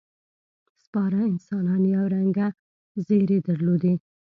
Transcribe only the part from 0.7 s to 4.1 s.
سپاره انسانان یو رنګه ځېرې درلودې.